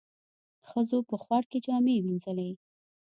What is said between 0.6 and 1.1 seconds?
ښځو